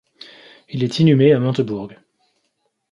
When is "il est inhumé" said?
0.69-1.31